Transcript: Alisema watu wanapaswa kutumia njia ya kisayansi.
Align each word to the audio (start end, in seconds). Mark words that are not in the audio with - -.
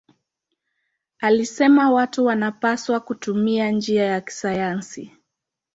Alisema 1.19 1.91
watu 1.91 2.25
wanapaswa 2.25 2.99
kutumia 2.99 3.71
njia 3.71 4.03
ya 4.05 4.21
kisayansi. 4.21 5.11